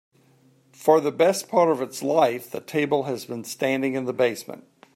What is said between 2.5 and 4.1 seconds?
table has been standing in